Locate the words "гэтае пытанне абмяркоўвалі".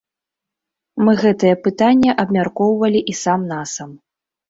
1.23-3.07